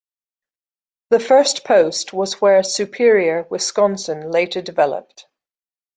[1.11, 5.27] The first post was where Superior, Wisconsin, later developed.